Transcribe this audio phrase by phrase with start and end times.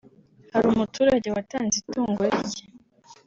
[0.53, 2.63] Hari umuturage watanze itungo rye